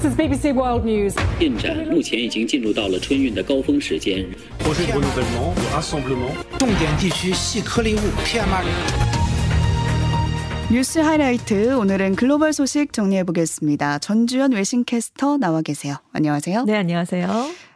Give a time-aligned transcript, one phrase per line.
[0.00, 1.14] This is BBC World News.
[1.38, 4.26] 进展目前已经进入到了春运的高峰时间。
[4.58, 6.32] projet de renouvellement, de rassemblement.
[6.58, 8.66] 重点地区细颗粒物 PM2.5。
[10.72, 14.00] 뉴스 하이라이트 오늘은 글로벌 소식 정리해 보겠습니다.
[14.00, 15.94] 전주현 외신캐스터 나와 계세요.
[16.12, 16.64] 안녕하세요.
[16.64, 17.28] 네, 안녕하세요.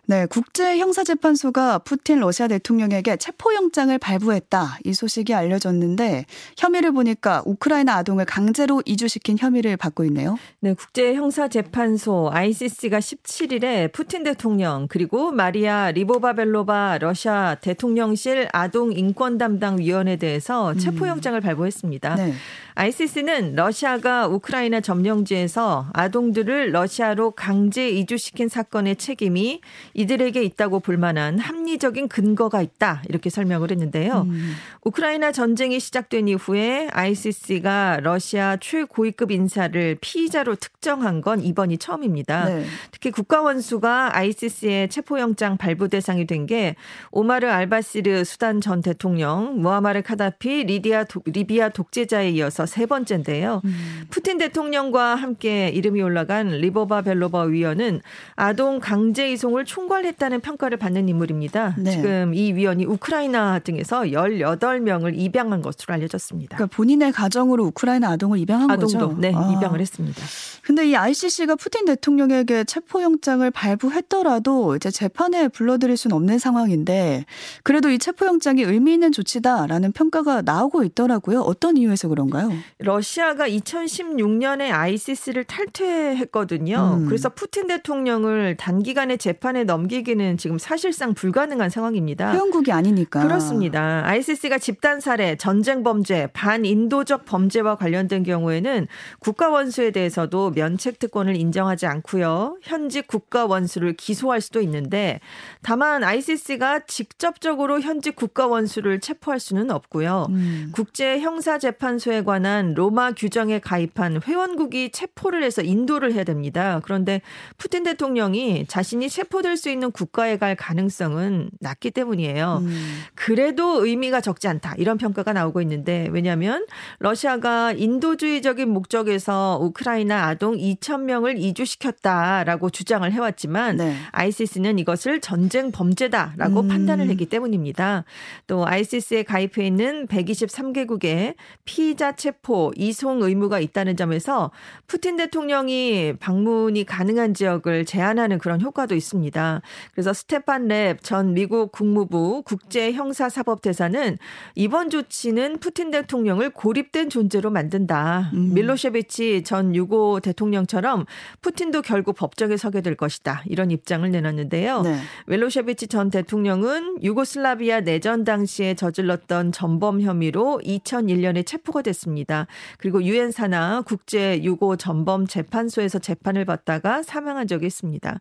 [0.08, 4.80] 네, 국제형사재판소가 푸틴 러시아 대통령에게 체포영장을 발부했다.
[4.84, 6.26] 이 소식이 알려졌는데
[6.58, 10.38] 혐의를 보니까 우크라이나 아동을 강제로 이주시킨 혐의를 받고 있네요.
[10.60, 20.18] 네, 국제형사재판소 ICC가 17일에 푸틴 대통령 그리고 마리아 리보바벨로바 러시아 대통령실 아동 인권 담당 위원에
[20.18, 22.16] 대해서 체포영장을 발부했습니다.
[22.16, 22.34] 네.
[22.78, 29.62] ICC는 러시아가 우크라이나 점령지에서 아동들을 러시아로 강제 이주시킨 사건의 책임이
[29.96, 33.02] 이들에게 있다고 볼 만한 합리적인 근거가 있다.
[33.10, 34.28] 이렇게 설명을 했는데요.
[34.30, 34.54] 음.
[34.84, 42.46] 우크라이나 전쟁이 시작된 이후에 ICC가 러시아 최고위급 인사를 피의자로 특정한 건 이번이 처음입니다.
[42.46, 42.66] 네.
[42.92, 46.76] 특히 국가원수가 ICC의 체포영장 발부 대상이 된 게
[47.12, 53.62] 오마르 알바시르 수단 전 대통령, 무아마르 카다피 리디아 독, 리비아 독재자에 이어서 세 번째인데요.
[53.66, 54.06] 음.
[54.10, 58.02] 푸틴 대통령과 함께 이름이 올라간 리보바 벨로바 위원은
[58.36, 61.76] 아동 강제 이송을 총괄했다는 평가를 받는 인물입니다.
[61.78, 61.92] 네.
[61.92, 66.58] 지금 이 위원이 우크라이나 등에서 18명을 입양한 것으로 알려졌습니다.
[66.58, 68.98] 그러니까 본인의 가정으로 우크라이나 아동을 입양한 거죠.
[68.98, 69.54] 아동도 네, 아.
[69.56, 70.22] 입양을 했습니다.
[70.64, 77.26] 근데 이 ICC가 푸틴 대통령에게 체포영장을 발부했더라도 이제 재판에 불러들일 수는 없는 상황인데
[77.64, 81.42] 그래도 이 체포영장이 의미 있는 조치다라는 평가가 나오고 있더라고요.
[81.42, 82.52] 어떤 이유에서 그런가요?
[82.80, 87.00] 러시아가 2016년에 ICC를 탈퇴했거든요.
[87.00, 87.06] 음.
[87.06, 92.32] 그래서 푸틴 대통령을 단기간에 재판에 넘기기는 지금 사실상 불가능한 상황입니다.
[92.32, 93.22] 회원국이 아니니까.
[93.22, 94.04] 그렇습니다.
[94.06, 98.88] ICC가 집단 살해, 전쟁 범죄, 반인도적 범죄와 관련된 경우에는
[99.20, 102.58] 국가 원수에 대해서도 면책 특권을 인정하지 않고요.
[102.62, 105.20] 현직 국가 원수를 기소할 수도 있는데
[105.62, 110.28] 다만 ICC가 직접적으로 현직 국가 원수를 체포할 수는 없고요.
[110.30, 110.72] 음.
[110.74, 116.80] 국제 형사 재판소에 관한 로마 규정에 가입한 회원국이 체포를 해서 인도를 해야 됩니다.
[116.84, 117.22] 그런데
[117.58, 122.60] 푸틴 대통령이 자신이 체포될 수 있는 국가에 갈 가능성은 낮기 때문이에요.
[122.62, 123.02] 음.
[123.14, 124.76] 그래도 의미가 적지 않다.
[124.78, 126.66] 이런 평가가 나오고 있는데 왜냐하면
[127.00, 133.96] 러시아가 인도주의적인 목적에서 우크라이나 아동 2천 명을 이주시켰다라고 주장을 해왔지만 네.
[134.12, 136.68] ICC는 이것을 전쟁 범죄다라고 음.
[136.68, 138.06] 판단을 했기 때문입니다.
[138.48, 144.52] 또 ICC에 가입해 있는 123개국에 피의자 체포, 이송 의무가 있다는 점에서
[144.88, 149.55] 푸틴 대통령이 방문이 가능한 지역을 제한하는 그런 효과도 있습니다.
[149.94, 154.18] 그래서 스테판 랩 전 미국 국무부 국제형사사법대사는
[154.56, 158.32] 이번 조치는 푸틴 대통령을 고립된 존재로 만든다.
[158.34, 158.54] 음.
[158.54, 161.06] 밀로셰비치 전 유고 대통령처럼
[161.42, 163.44] 푸틴도 결국 법정에 서게 될 것이다.
[163.46, 164.82] 이런 입장을 내놨는데요.
[164.82, 165.00] 네.
[165.28, 172.48] 웰로셰비치 전 대통령은 유고슬라비아 내전 당시에 저질렀던 전범 혐의로 2001년에 체포가 됐습니다.
[172.78, 178.20] 그리고 유엔 산하 국제 유고 전범 재판소에서 재판을 받다가 사망한 적이 있습니다.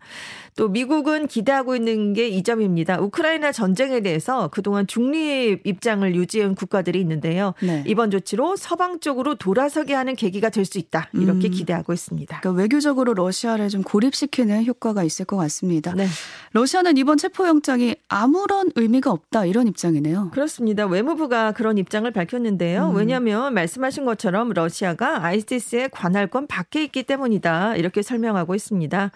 [0.57, 3.01] 또 미국은 기대하고 있는 게 이 점입니다.
[3.01, 7.55] 우크라이나 전쟁에 대해서 그동안 중립 입장을 유지한 국가들이 있는데요.
[7.63, 7.85] 네.
[7.87, 11.11] 이번 조치로 서방 쪽으로 돌아서게 하는 계기가 될 수 있다.
[11.13, 11.51] 이렇게 음.
[11.51, 12.41] 기대하고 있습니다.
[12.41, 15.93] 그러니까 외교적으로 러시아를 좀 고립시키는 효과가 있을 것 같습니다.
[15.95, 16.07] 네.
[16.53, 20.31] 러시아는 이번 체포영장이 아무런 의미가 없다 이런 입장이네요.
[20.33, 20.87] 그렇습니다.
[20.87, 22.89] 외무부가 그런 입장을 밝혔는데요.
[22.91, 22.97] 음.
[22.97, 27.77] 왜냐하면 말씀하신 것처럼 러시아가 ICC의 관할권 밖에 있기 때문이다.
[27.77, 29.11] 이렇게 설명하고 있습니다.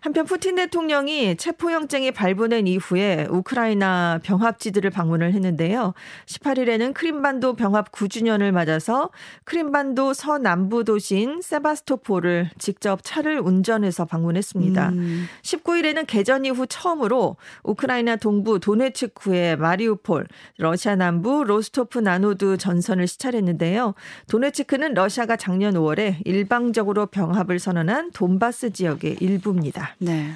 [0.00, 5.94] 한편 푸틴 대통령이 체포영장이 발부된 이후에 우크라이나 병합지들을 방문을 했는데요.
[6.26, 9.10] 18일에는 크림반도 병합 9주년을 맞아서
[9.44, 14.88] 크림반도 서남부 도시인 세바스토폴을 직접 차를 운전해서 방문했습니다.
[14.90, 15.26] 음.
[15.42, 20.26] 19일에는 개전 이후 처음으로 우크라이나 동부 도네츠크의 마리우폴,
[20.58, 23.94] 러시아 남부 로스토프 나노드 전선을 시찰했는데요.
[24.28, 29.94] 도네츠크는 러시아가 작년 5월에 일방적으로 병합을 선언한 돈바스 지역의 일부입니다.
[29.98, 30.34] 네.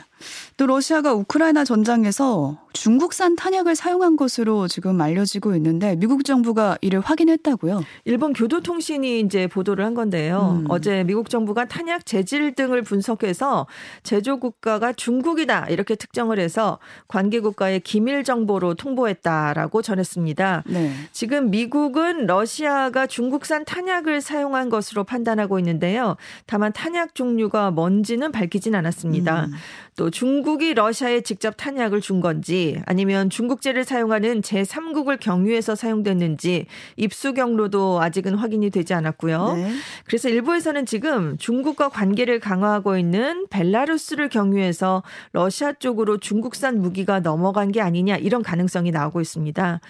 [0.56, 7.82] 또 러시아가 우크라이나 전장에서 중국산 탄약을 사용한 것으로 지금 알려지고 있는데 미국 정부가 이를 확인했다고요.
[8.04, 10.60] 일본 교도통신이 이제 보도를 한 건데요.
[10.62, 10.66] 음.
[10.68, 13.66] 어제 미국 정부가 탄약 재질 등을 분석해서
[14.02, 16.78] 제조 국가가 중국이다 이렇게 특정을 해서
[17.08, 20.64] 관계 국가의 기밀 정보로 통보했다라고 전했습니다.
[20.66, 20.92] 네.
[21.12, 26.16] 지금 미국은 러시아가 중국산 탄약을 사용한 것으로 판단하고 있는데요.
[26.46, 29.46] 다만 탄약 종류가 뭔지는 밝히진 않았습니다.
[29.46, 29.52] 음.
[29.96, 36.66] 또 중국이 러시아에 직접 탄약을 준 건지 아니면 중국제를 사용하는 제3국을 경유해서 사용됐는지
[36.96, 39.54] 입수 경로도 아직은 확인이 되지 않았고요.
[39.54, 39.72] 네.
[40.04, 47.80] 그래서 일부에서는 지금 중국과 관계를 강화하고 있는 벨라루스를 경유해서 러시아 쪽으로 중국산 무기가 넘어간 게
[47.80, 49.80] 아니냐 이런 가능성이 나오고 있습니다.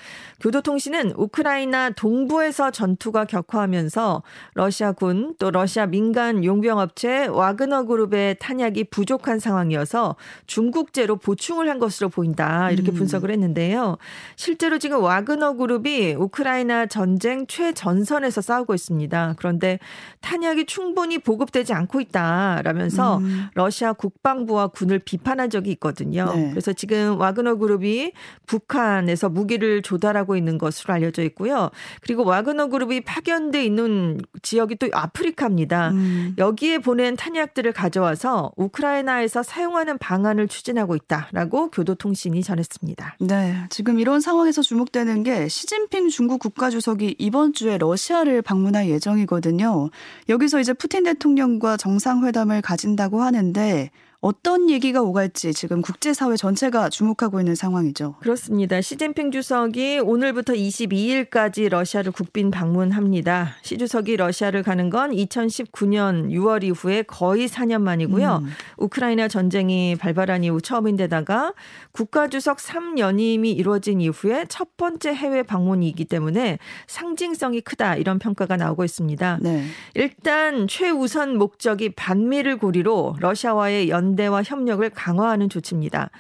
[0.41, 4.23] 교도통신은 우크라이나 동부에서 전투가 격화하면서
[4.55, 10.17] 러시아군 또 러시아 민간 용병업체 와그너 그룹의 탄약이 부족한 상황이어서
[10.47, 12.94] 중국제로 보충을 한 것으로 보인다 이렇게 음.
[12.94, 13.97] 분석을 했는데요.
[14.37, 19.35] 실제로 지금 와그너 그룹이 우크라이나 전쟁 최전선에서 싸우고 있습니다.
[19.38, 19.79] 그런데
[20.20, 23.47] 탄약이 충분히 보급되지 않고 있다라면서 음.
[23.55, 26.32] 러시아 국방부와 군을 비판한 적이 있거든요.
[26.35, 26.50] 네.
[26.50, 28.12] 그래서 지금 와그너 그룹이
[28.47, 31.70] 북한에서 무기를 조달하고 있는 것으로 알려져 있고요.
[32.00, 35.91] 그리고 와그너 그룹이 파견돼 있는 지역이 또 아프리카입니다.
[35.91, 36.35] 음.
[36.38, 43.17] 여기에 보낸 탄약들을 가져와서 우크라이나에서 사용하는 방안을 추진하고 있다라고 교도통신이 전 했습니다.
[43.21, 49.91] 네, 지금 이런 상황에서 주목되는 게 시진핑 중국 국가주석이 이번 주에 러시아를 방문할 예정이거든요.
[50.29, 53.91] 여기서 이제 푸틴 대통령과 정상회담을 가진다고 하는데
[54.23, 58.15] 어떤 얘기가 오갈지 지금 국제사회 전체가 주목하고 있는 상황이죠.
[58.21, 58.81] 그렇습니다.
[58.81, 63.57] 시진핑 주석이 오늘부터 22일까지 러시아를 국빈 방문합니다.
[63.63, 68.43] 시 주석이 러시아를 가는 건 2019년 6월 이후에 거의 4년 만이고요.
[68.45, 68.51] 음.
[68.77, 71.53] 우크라이나 전쟁이 발발한 이후 처음인데다가
[71.91, 79.41] 국가주석 3연임이 이루어진 이후에 첫 번째 해외 방문이기 때문에 상징성이 크다 이런 평가가 나오고 있습니다.
[79.43, 79.65] 네.
[79.95, 86.11] 일단 최우선 목적이 반미를 고리로 러시아와의 연 대와 협력을 강화하는 조치입니다.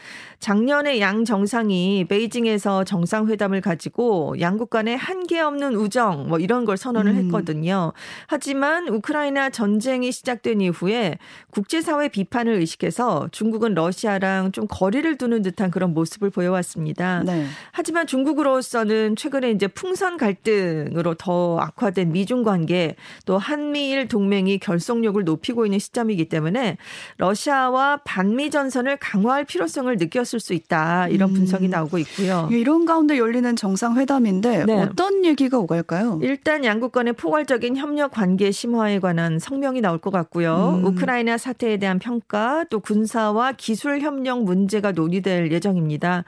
[0.42, 7.12] 작년에 양 정상이 베이징에서 정상회담을 가지고 양국 간의 한계 없는 우정 뭐 이런 걸 선언을
[7.12, 7.16] 음.
[7.18, 7.92] 했거든요.
[8.26, 11.18] 하지만 우크라이나 전쟁이 시작된 이후에
[11.52, 17.22] 국제사회 비판을 의식해서 중국은 러시아랑 좀 거리를 두는 듯한 그런 모습을 보여왔습니다.
[17.24, 17.46] 네.
[17.70, 22.96] 하지만 중국으로서는 최근에 이제 풍선 갈등으로 더 악화된 미중 관계
[23.26, 26.78] 또 한미일 동맹이 결속력을 높이고 있는 시점이기 때문에
[27.18, 31.34] 러시아와 반미 전선을 강화할 필요성을 느꼈 을 수 있다 이런 음.
[31.34, 32.48] 분석이 나오고 있고요.
[32.50, 34.82] 이런 가운데 열리는 정상회담인데 네.
[34.82, 36.18] 어떤 얘기가 오갈까요?
[36.22, 40.80] 일단 양국 간의 포괄적인 협력 관계 심화에 관한 성명이 나올 것 같고요.
[40.80, 40.84] 음.
[40.86, 46.24] 우크라이나 사태에 대한 평가 또 군사와 기술 협력 문제가 논의될 예정입니다.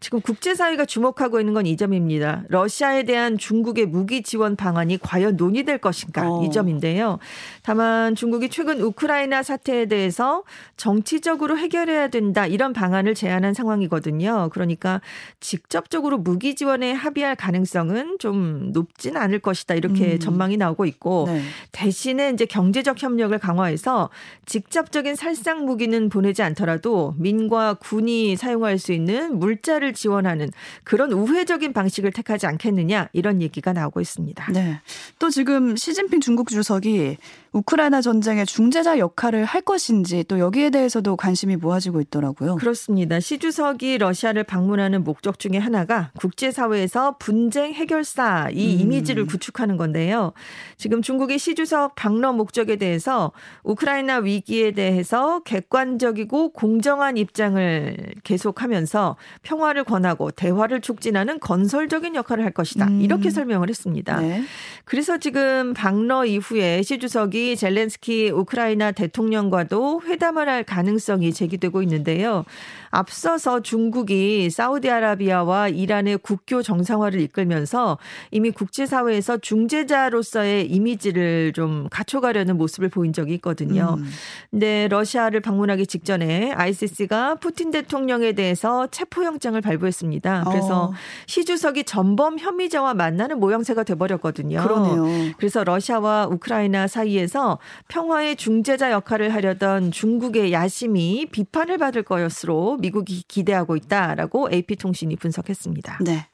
[0.00, 2.44] 지금 국제사회가 주목하고 있는 건 이 점입니다.
[2.48, 6.44] 러시아에 대한 중국의 무기 지원 방안이 과연 논의될 것인가 어.
[6.44, 7.18] 이 점인데요.
[7.62, 10.44] 다만 중국이 최근 우크라이나 사태에 대해서
[10.76, 14.50] 정치적으로 해결해야 된다 이런 방안을 제안한 상황이거든요.
[14.52, 15.00] 그러니까
[15.40, 20.18] 직접적으로 무기 지원에 합의할 가능성은 좀 높진 않을 것이다 이렇게 음.
[20.18, 21.42] 전망이 나오고 있고 네.
[21.72, 24.10] 대신에 이제 경제적 협력을 강화해서
[24.46, 30.50] 직접적인 살상 무기는 보내지 않더라도 민과 군이 사용할 수 있는 물자를 지원하는
[30.84, 34.52] 그런 우회적인 방식을 택하지 않겠느냐 이런 얘기가 나오고 있습니다.
[34.52, 34.80] 네.
[35.18, 37.16] 또 지금 시진핑 중국 주석이
[37.52, 42.56] 우크라이나 전쟁의 중재자 역할을 할 것인지 또 여기에 대해서도 관심이 모아지고 있더라고요.
[42.56, 43.18] 그렇습니다.
[43.20, 48.80] 시 주석이 러시아를 방문하는 목적 중에 하나가 국제사회에서 분쟁 해결사 이 음.
[48.80, 50.32] 이미지를 구축하는 건데요.
[50.76, 59.84] 지금 중국의 시 주석 방문 목적에 대해서 우크라이나 위기에 대해서 객관적이고 공정한 입장을 계속하면서 평화를
[59.84, 62.86] 권하고 대화를 촉진하는 건설적인 역할을 할 것이다.
[62.86, 63.00] 음.
[63.00, 64.20] 이렇게 설명을 했습니다.
[64.20, 64.42] 네.
[64.84, 72.44] 그래서 지금 방러 이후에 시 주석이 젤렌스키 우크라이나 대통령과도 회담을 할 가능성이 제기되고 있는데요.
[72.90, 77.96] 앞서 서 중국이 사우디아라비아와 이란의 국교 정상화를 이끌면서
[78.30, 83.96] 이미 국제사회에서 중재자로서의 이미지를 좀 갖춰가려는 모습을 보인 적이 있거든요.
[83.98, 84.04] 음.
[84.50, 90.44] 근데 러시아를 방문하기 직전에 ICC가 푸틴 대통령에 대해서 체포영장을 발부했습니다.
[90.48, 90.92] 그래서 어.
[91.26, 94.62] 시 주석이 전범 혐의자와 만나는 모양새가 돼버렸거든요.
[94.62, 95.32] 그러네요.
[95.38, 97.58] 그래서 러시아와 우크라이나 사이에서
[97.88, 105.98] 평화의 중재자 역할을 하려던 중국의 야심이 비판을 받을 것으로 미국 이 기대하고 있다라고 AP통신이 분석했습니다.
[106.02, 106.26] 네.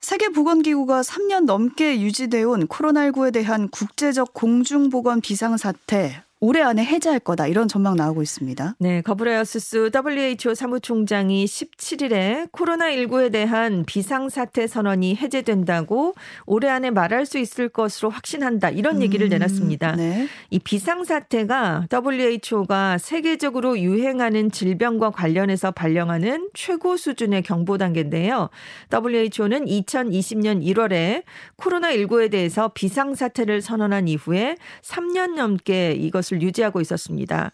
[0.00, 7.68] 세계보건기구가 3년 넘게 유지돼 온 코로나19에 대한 국제적 공중보건 비상사태 올해 안에 해제할 거다 이런
[7.68, 8.76] 전망 나오고 있습니다.
[8.78, 16.14] 네, 거브레어스스 WHO 사무총장이 17일에 코로나19에 대한 비상사태 선언이 해제된다고
[16.46, 18.70] 올해 안에 말할 수 있을 것으로 확신한다.
[18.70, 19.96] 이런 얘기를 음, 내놨습니다.
[19.96, 20.28] 네.
[20.48, 28.48] 이 비상사태가 WHO가 세계적으로 유행하는 질병과 관련해서 발령하는 최고 수준의 경보 단계인데요.
[28.90, 31.22] WHO는 2020년 1월에
[31.58, 37.50] 코로나19에 대해서 비상사태를 선언한 이후에 3년 넘게 이것을 것을 유지하고 있었습니다.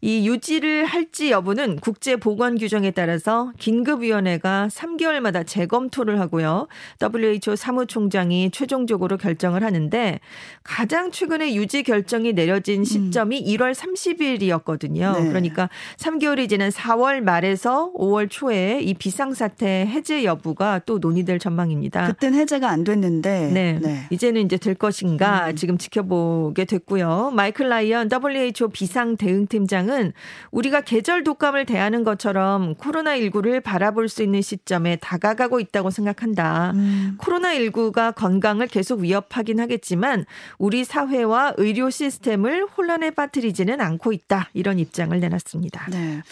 [0.00, 6.68] 이 유지를 할지 여부는 국제 보건 규정에 따라서 긴급위원회가 3개월마다 재검토를 하고요.
[7.00, 10.20] WHO 사무총장이 최종적으로 결정을 하는데
[10.62, 13.44] 가장 최근에 유지 결정이 내려진 시점이 음.
[13.46, 15.20] 1월 30일이었거든요.
[15.20, 15.28] 네.
[15.28, 22.06] 그러니까 3개월이 지난 4월 말에서 5월 초에 이 비상사태 해제 여부가 또 논의될 전망입니다.
[22.06, 23.78] 그땐 해제가 안 됐는데 네.
[23.80, 24.06] 네.
[24.10, 25.56] 이제는 이제 될 것인가 음.
[25.56, 27.32] 지금 지켜보게 됐고요.
[27.34, 30.12] 마이클 라이언 WHO 비상 대응팀장은
[30.50, 36.72] 우리가 계절 독감을 대하는 것처럼 코로나19를 바라볼 수 있는 시점에 다가가고 있다고 생각한다.
[36.74, 37.16] 음.
[37.20, 40.24] 코로나19가 건강을 계속 위협하긴 하겠지만
[40.58, 44.50] 우리 사회와 의료 시스템을 혼란에 빠뜨리지는 않고 있다.
[44.54, 45.86] 이런 입장을 내놨습니다.
[45.90, 46.22] 네.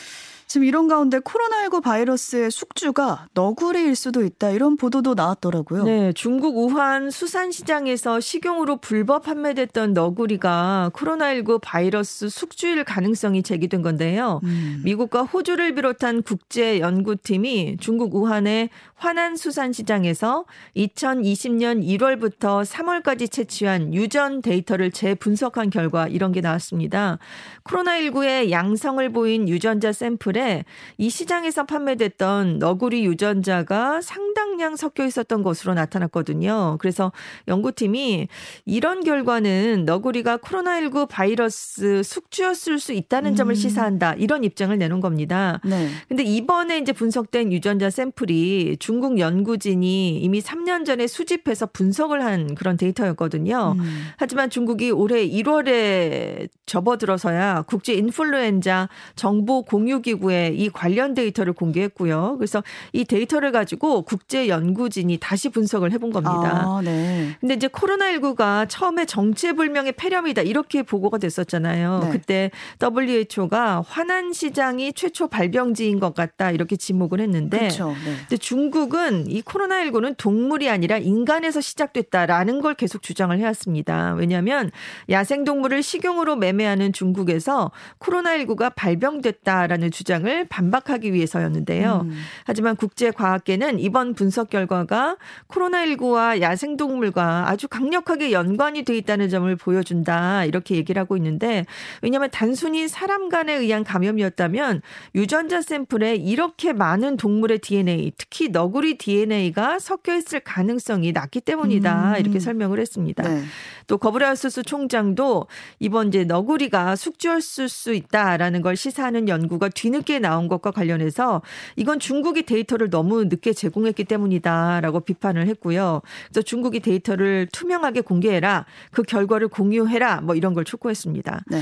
[0.49, 5.85] 지금 이런 가운데 코로나19 바이러스의 숙주가 너구리일 수도 있다 이런 보도도 나왔더라고요.
[5.85, 14.41] 네, 중국 우한 수산시장에서 식용으로 불법 판매됐던 너구리가 코로나19 바이러스 숙주일 가능성이 제기된 건데요.
[14.45, 14.81] 음.
[14.87, 24.93] 미국과 호주를 비롯한 국제 연구팀이 중국 우한의 화난 수산시장에서 2020년 1월부터 3월까지 채취한 유전 데이터를
[24.93, 27.19] 재분석한 결과 이런 게 나왔습니다.
[27.65, 30.65] 코로나19의 양성을 보인 유전자 샘플에 때문에
[30.97, 36.77] 이 시장에서 판매됐던 너구리 유전자가 상당량 섞여 있었던 것으로 나타났거든요.
[36.81, 37.13] 그래서
[37.49, 38.29] 연구팀이
[38.65, 43.55] 이런 결과는 너구리가 코로나19 바이러스 숙주였을 수 있다는 점을 음.
[43.55, 44.15] 시사한다.
[44.15, 45.61] 이런 입장을 내놓은 겁니다.
[45.65, 45.89] 네.
[46.07, 52.77] 근데 이번에 이제 분석된 유전자 샘플이 중국 연구진이 이미 3년 전에 수집해서 분석을 한 그런
[52.77, 53.75] 데이터였거든요.
[53.77, 54.07] 음.
[54.17, 62.37] 하지만 중국이 올해 1월에 접어들어서야 국제 인플루엔자 정보 공유 기구 기구에 이 관련 데이터를 공개했고요.
[62.39, 66.63] 그래서 이 데이터를 가지고 국제 연구진이 다시 분석을 해본 겁니다.
[66.65, 67.37] 아, 네.
[67.41, 72.01] 근데 이제 코로나19가 처음에 정체불명의 폐렴이다 이렇게 보고가 됐었잖아요.
[72.05, 72.11] 네.
[72.11, 77.89] 그때 WHO가 화난 시장이 최초 발병지인 것 같다 이렇게 지목을 했는데 그렇죠.
[77.89, 78.17] 네.
[78.21, 84.15] 근데 중국은 이 코로나19는 동물이 아니라 인간에서 시작됐다라는 걸 계속 주장을 해왔습니다.
[84.15, 84.71] 왜냐하면
[85.09, 87.71] 야생동물을 식용으로 매매하는 중국에서
[88.01, 92.03] 코로나19가 발병됐다라는 주장 주장을 반박하기 위해서였는데요.
[92.05, 92.17] 음.
[92.45, 95.17] 하지만 국제과학계는 이번 분석 결과가
[95.49, 100.45] 코로나19와 야생동물과 아주 강력하게 연관이 돼 있다는 점을 보여준다.
[100.45, 101.65] 이렇게 얘기를 하고 있는데
[102.03, 104.83] 왜냐하면 단순히 사람 간에 의한 감염이었다면
[105.15, 112.13] 유전자 샘플에 이렇게 많은 동물의 DNA, 특히 너구리 DNA가 섞여 있을 가능성이 낮기 때문이다.
[112.13, 112.21] 음.
[112.21, 113.23] 이렇게 설명을 했습니다.
[113.23, 113.43] 네.
[113.87, 115.47] 또 거브라우스스 총장도
[115.79, 121.43] 이번 이제 너구리가 숙주였을 수 있다라는 걸 시사하는 연구가 뒤늦게 나온 것과 관련해서
[121.77, 126.01] 이건 중국이 데이터를 너무 늦게 제공했기 때문이다라고 비판을 했고요.
[126.29, 128.65] 그래서 중국이 데이터를 투명하게 공개해라.
[128.91, 130.23] 그 결과를 공유해라.
[130.23, 131.43] 뭐 이런 걸 촉구했습니다.
[131.49, 131.61] 네.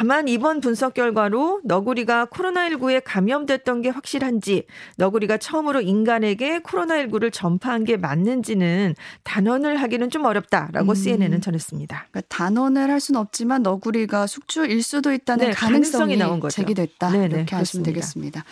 [0.00, 4.64] 다만 이번 분석 결과로 너구리가 코로나19에 감염됐던 게 확실한지
[4.96, 10.94] 너구리가 처음으로 인간에게 코로나19를 전파한 게 맞는지는 단언을 하기는 좀 어렵다라고 음.
[10.94, 11.60] CNN은 전했습니다.
[11.60, 12.06] 했습니다.
[12.10, 16.56] 그러니까 단언을 할 수는 없지만 너구리가 숙주일 수도 있다는 네, 가능성이, 가능성이 나온 거죠.
[16.56, 17.10] 제기됐다.
[17.10, 18.42] 네네, 이렇게 하시면 되겠습니다.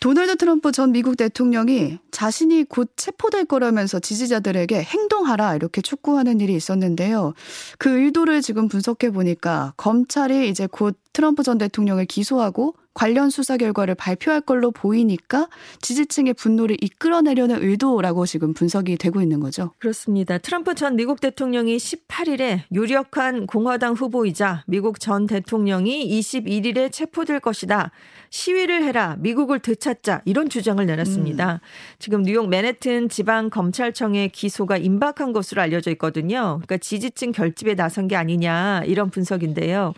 [0.00, 7.34] 도널드 트럼프 전 미국 대통령이 자신이 곧 체포될 거라면서 지지자들에게 행동하라 이렇게 촉구하는 일이 있었는데요.
[7.78, 13.94] 그 의도를 지금 분석해 보니까 검찰이 이제 곧 트럼프 전 대통령을 기소하고 관련 수사 결과를
[13.94, 15.48] 발표할 걸로 보이니까
[15.80, 19.70] 지지층의 분노를 이끌어내려는 의도라고 지금 분석이 되고 있는 거죠.
[19.78, 20.36] 그렇습니다.
[20.38, 27.92] 트럼프 전 미국 대통령이 18일에 유력한 공화당 후보이자 미국 전 대통령이 21일에 체포될 것이다.
[28.30, 29.16] 시위를 해라.
[29.20, 30.22] 미국을 되찾자.
[30.24, 31.52] 이런 주장을 내놨습니다.
[31.52, 31.58] 음.
[32.00, 36.60] 지금 뉴욕 맨해튼 지방 검찰청의 기소가 임박한 것으로 알려져 있거든요.
[36.62, 39.94] 그러니까 지지층 결집에 나선 게 아니냐 이런 분석인데요.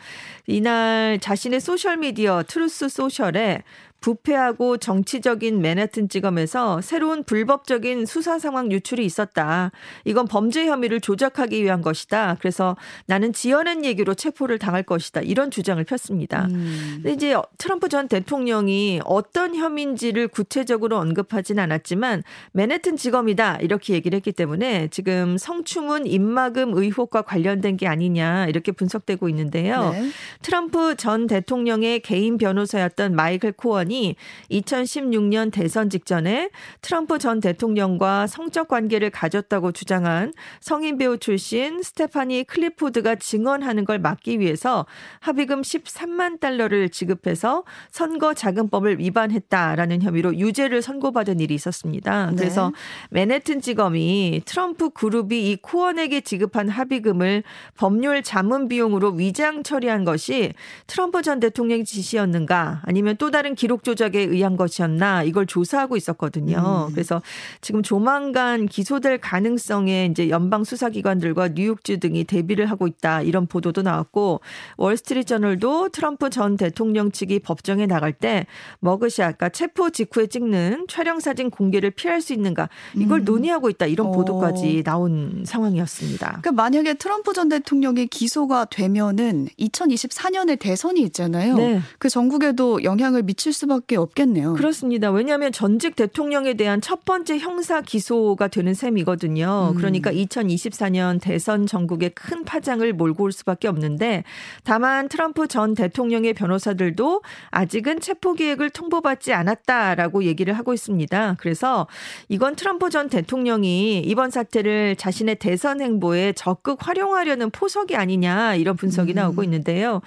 [0.47, 3.63] 이날 자신의 소셜 미디어 트루스 소셜에
[4.01, 9.71] 부패하고 정치적인 맨해튼 지검에서 새로운 불법적인 수사 상황 유출이 있었다.
[10.05, 12.37] 이건 범죄 혐의를 조작하기 위한 것이다.
[12.41, 12.77] 그래서
[13.07, 15.21] 나는 지어낸 얘기로 체포를 당할 것이다.
[15.21, 16.47] 이런 주장을 폈습니다.
[16.51, 16.93] 음.
[16.97, 23.59] 근데 이제 트럼프 전 대통령이 어떤 혐의인지를 구체적으로 언급하진 않았지만 맨해튼 지검이다.
[23.61, 29.91] 이렇게 얘기를 했기 때문에 지금 성추문 입막음 의혹과 관련된 게 아니냐 이렇게 분석되고 있는데요.
[29.91, 30.11] 네.
[30.43, 34.15] 트럼프 전 대통령의 개인 변호사였던 마이클 코언 대법원이
[34.51, 43.17] 2016년 대선 직전에 트럼프 전 대통령과 성적 관계를 가졌다고 주장한 성인 배우 출신 스테파니 클리포드가
[43.17, 44.87] 증언하는 걸 막기 위해서
[45.19, 52.31] 합의금 13만 달러를 지급해서 선거 자금법을 위반했다라는 혐의로 유죄를 선고받은 일이 있었습니다.
[52.31, 52.37] 네.
[52.37, 52.73] 그래서
[53.11, 57.43] 맨해튼 지검이 트럼프 그룹이 이 코언에게 지급한 합의금을
[57.77, 60.53] 법률 자문 비용으로 위장 처리한 것이
[60.87, 66.89] 트럼프 전 대통령의 지시였는가 아니면 또 다른 기록 조작에 의한 것이었나 이걸 조사하고 있었거든요.
[66.89, 66.93] 음.
[66.93, 67.23] 그래서
[67.61, 74.41] 지금 조만간 기소될 가능성에 이제 연방 수사기관들과 뉴욕주 등이 대비를 하고 있다 이런 보도도 나왔고
[74.77, 78.47] 월스트리트저널도 트럼프 전 대통령 측이 법정에 나갈 때
[78.81, 83.25] 머그샷, 그러니까 체포 직후에 찍는 촬영 사진 공개를 피할 수 있는가 이걸 음.
[83.25, 84.11] 논의하고 있다 이런 어.
[84.13, 86.27] 보도까지 나온 상황이었습니다.
[86.27, 91.57] 그러니까 만약에 트럼프 전 대통령이 기소가 되면은 2024년에 대선이 있잖아요.
[91.57, 91.81] 네.
[91.99, 94.55] 그 전국에도 영향을 미칠 수밖에 없겠네요.
[94.55, 95.11] 그렇습니다.
[95.11, 99.73] 왜냐하면 전직 대통령에 대한 첫 번째 형사 기소가 되는 셈이거든요.
[99.73, 99.77] 음.
[99.77, 104.25] 그러니까 2024년 대선 전국에 큰 파장을 몰고 올 수밖에 없는데
[104.65, 111.37] 다만 트럼프 전 대통령의 변호사들도 아직은 체포 계획을 통보받지 않았다라고 얘기를 하고 있습니다.
[111.39, 111.87] 그래서
[112.29, 119.13] 이건 트럼프 전 대통령이 이번 사태를 자신의 대선 행보에 적극 활용하려는 포석이 아니냐 이런 분석이
[119.13, 119.17] 음.
[119.17, 120.01] 나오고 있는데요.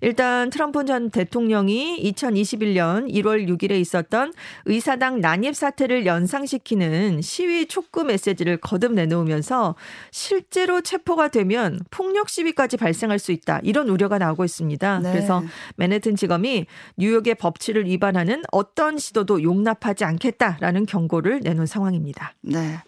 [0.00, 4.32] 일단 트럼프 전 대통령이 2021년 1월 6일에 있었던
[4.66, 9.74] 의사당 난입 사태를 연상시키는 시위 촉구 메시지를 거듭 내놓으면서
[10.10, 15.00] 실제로 체포가 되면 폭력 시위까지 발생할 수 있다 이런 우려가 나오고 있습니다.
[15.00, 15.12] 네.
[15.12, 15.42] 그래서
[15.76, 22.34] 맨해튼 지검이 뉴욕의 법치를 위반하는 어떤 시도도 용납하지 않겠다라는 경고를 내놓은 상황입니다.
[22.42, 22.78] 네.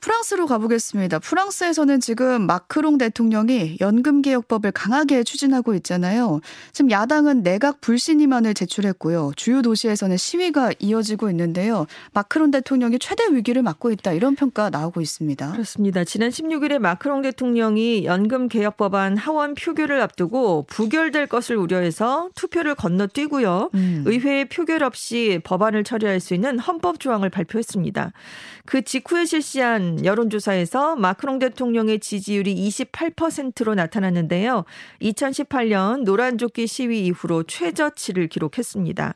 [0.00, 1.20] 프랑스로 가보겠습니다.
[1.20, 6.40] 프랑스에서는 지금 마크롱 대통령이 연금 개혁법을 강하게 추진하고 있잖아요.
[6.72, 9.32] 지금 야당은 내각 불신임안을 제출했고요.
[9.36, 11.86] 주요 도 시에서는 시위가 이어지고 있는데요.
[12.12, 15.52] 마크롱 대통령이 최대 위기를 맞고 있다 이런 평가 나오고 있습니다.
[15.52, 16.04] 그렇습니다.
[16.04, 23.70] 지난 16일에 마크롱 대통령이 연금 개혁 법안 하원 표결을 앞두고 부결될 것을 우려해서 투표를 건너뛰고요.
[23.74, 24.04] 음.
[24.06, 28.12] 의회의 표결 없이 법안을 처리할 수 있는 헌법 조항을 발표했습니다.
[28.64, 34.64] 그 직후에 실시한 여론조사에서 마크롱 대통령의 지지율이 28%로 나타났는데요.
[35.00, 39.14] 2018년 노란조끼 시위 이후로 최저치를 기록했습니다.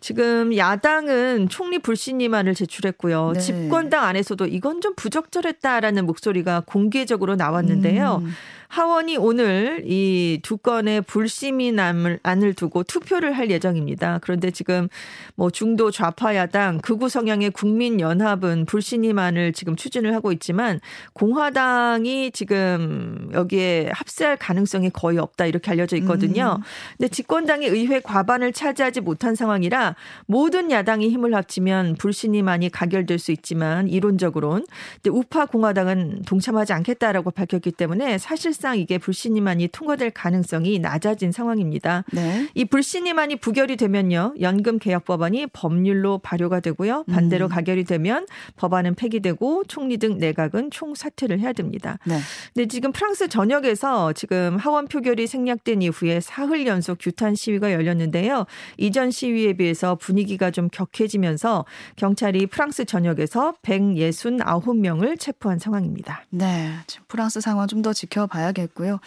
[0.00, 3.32] 지금 야당은 총리 불신임안을 제출했고요.
[3.34, 3.40] 네.
[3.40, 8.22] 집권당 안에서도 이건 좀 부적절했다라는 목소리가 공개적으로 나왔는데요.
[8.22, 8.32] 음.
[8.68, 14.20] 하원이 오늘 이 두 건의 불시민안을 안을 두고 투표를 할 예정입니다.
[14.22, 14.88] 그런데 지금
[15.34, 20.80] 뭐 중도 좌파 야당 극우 성향의 국민연합은 불신임안을 지금 추진을 하고 있지만
[21.14, 26.58] 공화당이 지금 여기에 합세할 가능성이 거의 없다 이렇게 알려져 있거든요.
[26.58, 26.62] 음.
[26.96, 33.88] 근데 집권당이 의회 과반을 차지하지 못한 상황이라 모든 야당이 힘을 합치면 불신임안이 가결될 수 있지만
[33.88, 34.66] 이론적으로는
[35.02, 42.04] 근데 우파 공화당은 동참하지 않겠다라고 밝혔기 때문에 사실 상 이게 불신임안이 통과될 가능성이 낮아진 상황입니다.
[42.12, 42.48] 네.
[42.54, 47.48] 이 불신임안이 부결이 되면요 연금 개혁 법안이 법률로 발효가 되고요 반대로 음.
[47.48, 51.98] 가결이 되면 법안은 폐기되고 총리 등 내각은 총사퇴를 해야 됩니다.
[52.04, 52.18] 네.
[52.52, 58.46] 근데 지금 프랑스 전역에서 지금 하원 표결이 생략된 이후에 사흘 연속 규탄 시위가 열렸는데요.
[58.76, 61.64] 이전 시위에 비해서 분위기가 좀 격해지면서
[61.96, 66.24] 경찰이 프랑스 전역에서 169명을 체포한 상황입니다.
[66.30, 66.72] 네.
[66.86, 69.00] 지금 프랑스 상황 좀 더 지켜봐야 겠고요.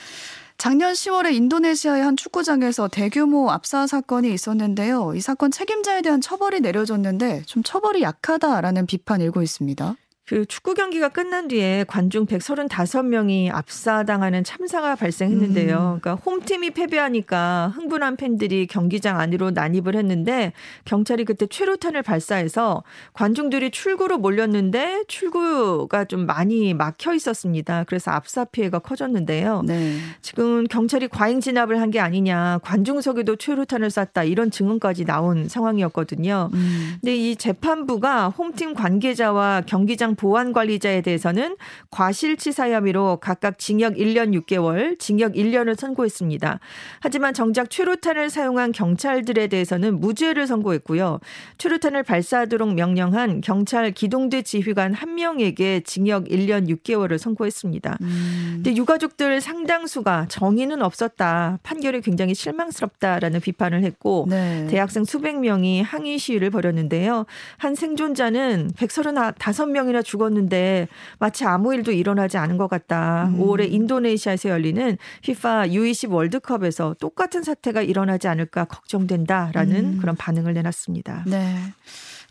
[0.58, 5.14] 작년 10월에 인도네시아의 한 축구장에서 대규모 압사 사건이 있었는데요.
[5.16, 9.96] 이 사건 책임자에 대한 처벌이 내려졌는데 좀 처벌이 약하다라는 비판 일고 있습니다.
[10.30, 15.76] 그 축구 경기가 끝난 뒤에 관중 135명이 압사당하는 참사가 발생했는데요.
[15.76, 16.00] 음.
[16.00, 20.54] 그러니까 홈팀이 패배하니까 흥분한 팬들이 경기장 안으로 난입을 했는데
[20.86, 27.84] 경찰이 그때 최루탄을 발사해서 관중들이 출구로 몰렸는데 출구가 좀 많이 막혀 있었습니다.
[27.86, 29.64] 그래서 압사 피해가 커졌는데요.
[29.66, 29.98] 네.
[30.22, 36.50] 지금 경찰이 과잉 진압을 한 게 아니냐, 관중석에도 최루탄을 쐈다 이런 증언까지 나온 상황이었거든요.
[36.54, 36.98] 음.
[37.02, 41.56] 근데 이 재판부가 홈팀 관계자와 경기장 보안 관리자에 대해서는
[41.92, 46.60] 과실치사 혐의로 각각 징역 1년 6개월, 징역 1년을 선고했습니다.
[47.00, 51.22] 하지만 정작 최루탄을 사용한 경찰들에 대해서는 무죄를 선고했고요.
[51.58, 57.98] 최루탄을 발사하도록 명령한 경찰 기동대 지휘관 한 명에게 징역 1년 6개월을 선고했습니다.
[58.02, 58.52] 음.
[58.56, 61.60] 근데 유가족들 상당수가 정의는 없었다.
[61.64, 64.68] 판결이 굉장히 실망스럽다라는 비판을 했고 네.
[64.70, 67.26] 대학생 수백 명이 항의 시위를 벌였는데요.
[67.58, 70.88] 한 생존자는 135명이나 죽었는데
[71.20, 73.28] 마치 아무 일도 일어나지 않은 것 같다.
[73.28, 73.40] 음.
[73.40, 79.98] 5월에 인도네시아에서 열리는 FIFA U20 월드컵에서 똑같은 사태가 일어나지 않을까 걱정된다라는 음.
[80.00, 81.26] 그런 반응을 내놨습니다.
[81.28, 81.56] 네.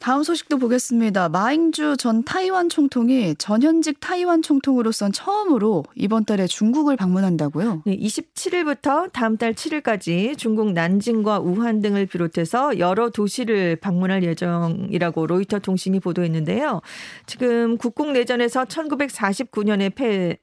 [0.00, 1.28] 다음 소식도 보겠습니다.
[1.28, 7.82] 마잉주 전 타이완 총통이 전현직 타이완 총통으로선 처음으로 이번 달에 중국을 방문한다고요?
[7.84, 15.58] 네, 27일부터 다음 달 7일까지 중국 난징과 우한 등을 비롯해서 여러 도시를 방문할 예정이라고 로이터
[15.58, 16.80] 통신이 보도했는데요.
[17.26, 19.92] 지금 국공 내전에서 1949년에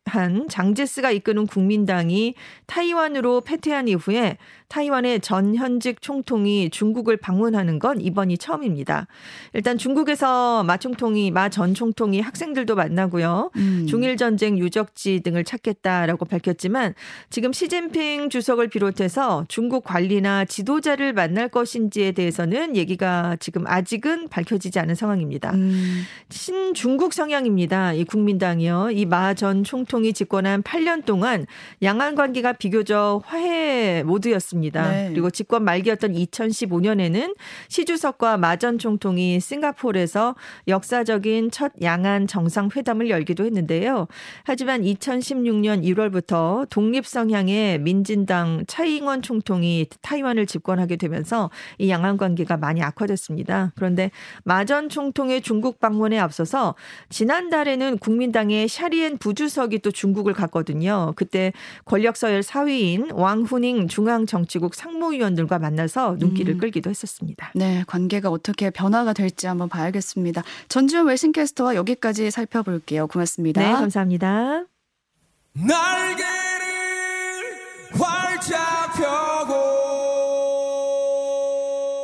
[0.06, 4.38] 패한 장제스가 이끄는 국민당이 타이완으로 패퇴한 이후에
[4.68, 9.08] 타이완의 전현직 총통이 중국을 방문하는 건 이번이 처음입니다.
[9.56, 13.52] 일단 중국에서 마 총통이 마 전 총통이 학생들도 만나고요.
[13.56, 13.86] 음.
[13.88, 16.94] 중일 전쟁 유적지 등을 찾겠다라고 밝혔지만
[17.30, 24.96] 지금 시진핑 주석을 비롯해서 중국 관리나 지도자를 만날 것인지에 대해서는 얘기가 지금 아직은 밝혀지지 않은
[24.96, 25.52] 상황입니다.
[25.54, 26.04] 음.
[26.30, 27.94] 신중국 성향입니다.
[27.94, 28.90] 이 국민당이요.
[28.92, 31.46] 이 마 전 총통이 집권한 8년 동안
[31.84, 34.90] 양안 관계가 비교적 화해 모드였습니다.
[34.90, 35.10] 네.
[35.12, 37.36] 그리고 집권 말기였던 2015년에는
[37.70, 40.36] 시 주석과 마 전 총통이 싱가포르에서
[40.68, 44.08] 역사적인 첫 양안 정상회담을 열기도 했는데요.
[44.44, 52.82] 하지만 2016년 1월부터 독립 성향의 민진당 차이잉원 총통이 타이완을 집권하게 되면서 이 양안 관계가 많이
[52.82, 53.72] 악화됐습니다.
[53.76, 54.12] 그런데
[54.44, 56.76] 마전 총통의 중국 방문에 앞서서
[57.10, 61.14] 지난달에는 국민당의 샤리엔 부주석이 또 중국을 갔거든요.
[61.16, 61.54] 그때
[61.86, 66.58] 권력 서열 4위인 왕후닝 중앙정치국 상무위원들과 만나서 눈길을 음.
[66.60, 67.52] 끌기도 했었습니다.
[67.56, 70.44] 네, 관계가 어떻게 변화가 될지 한번 봐야겠습니다.
[70.70, 73.08] 전주현 웨싱캐스터와 여기까지 살펴볼게요.
[73.08, 73.62] 고맙습니다.
[73.62, 74.66] 네, 감사합니다.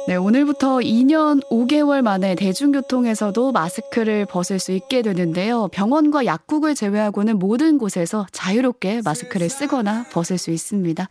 [0.07, 5.69] 네, 오늘부터 2년 5개월 만에 대중교통에서도 마스크를 벗을 수 있게 되는데요.
[5.69, 11.07] 병원과 약국을 제외하고는 모든 곳에서 자유롭게 마스크를 쓰거나 벗을 수 있습니다.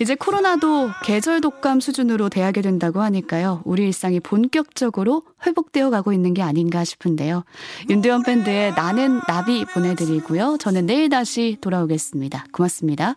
[0.00, 3.62] 이제 코로나도 계절 독감 수준으로 돼야게 된다고 하니까요.
[3.64, 7.44] 우리 일상이 본격적으로 회복되어 가고 있는 게 아닌가 싶은데요.
[7.90, 10.58] 윤도현 밴드의 나는 나비 보내드리고요.
[10.58, 12.46] 저는 내일 다시 돌아오겠습니다.
[12.52, 13.16] 고맙습니다.